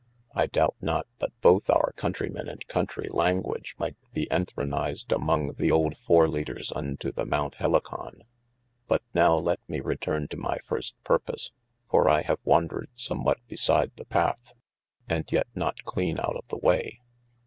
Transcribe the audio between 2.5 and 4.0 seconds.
& countrie language might